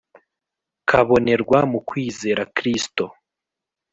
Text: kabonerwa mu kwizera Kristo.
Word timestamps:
kabonerwa 0.89 1.59
mu 1.71 1.79
kwizera 1.87 2.41
Kristo. 2.55 3.05